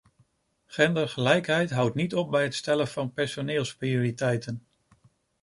Gendergelijkheid 0.65 1.71
houdt 1.71 1.95
niet 1.95 2.15
op 2.15 2.31
bij 2.31 2.43
het 2.43 2.55
stellen 2.55 2.87
van 2.87 3.13
personeelsprioriteiten. 3.13 4.65